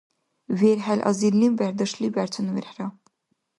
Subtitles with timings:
[0.59, 2.87] верхӀел азирлим верхӀдаршлим верхӀцӀанну верхӀра